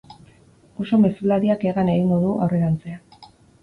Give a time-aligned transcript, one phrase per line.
[0.85, 3.33] Uso mezulariak hegan egingo du aurrerantzean.